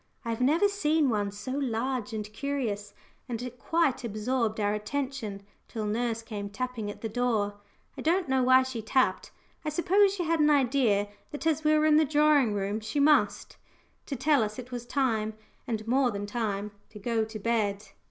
I 0.25 0.29
have 0.31 0.41
never 0.41 0.67
seen 0.67 1.11
one 1.11 1.29
so 1.29 1.51
large 1.51 2.11
and 2.11 2.25
curious, 2.33 2.95
and 3.29 3.39
it 3.39 3.59
quite 3.59 4.03
absorbed 4.03 4.59
our 4.59 4.73
attention 4.73 5.43
till 5.67 5.85
nurse 5.85 6.23
came 6.23 6.49
tapping 6.49 6.89
at 6.89 7.01
the 7.01 7.07
door 7.07 7.59
I 7.95 8.01
don't 8.01 8.27
know 8.27 8.41
why 8.41 8.63
she 8.63 8.81
tapped; 8.81 9.29
I 9.63 9.69
suppose 9.69 10.11
she 10.15 10.23
had 10.23 10.39
an 10.39 10.49
idea 10.49 11.07
that, 11.29 11.45
as 11.45 11.63
we 11.63 11.77
were 11.77 11.85
in 11.85 11.97
the 11.97 12.03
drawing 12.05 12.55
room, 12.55 12.79
she 12.79 12.99
must 12.99 13.57
to 14.07 14.15
tell 14.15 14.41
us 14.41 14.57
it 14.57 14.71
was 14.71 14.87
time, 14.87 15.35
and 15.67 15.87
more 15.87 16.09
than 16.09 16.25
time, 16.25 16.71
to 16.89 16.97
go 16.97 17.23
to 17.23 17.37
bed. 17.37 17.89